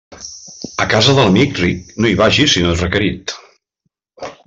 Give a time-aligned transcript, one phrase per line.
[0.85, 3.39] A casa de l'amic ric no hi vagis si no ets requerit.